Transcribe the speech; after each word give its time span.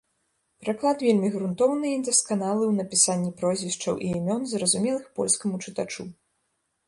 Пераклад 0.61 1.03
вельмі 1.07 1.27
грунтоўны 1.33 1.91
і 1.95 1.99
дасканалы 2.07 2.63
ў 2.69 2.73
напісанні 2.79 3.31
прозвішчаў 3.41 3.93
і 4.07 4.09
імён 4.21 4.41
зразумелых 4.53 5.05
польскаму 5.19 5.55
чытачу. 5.65 6.01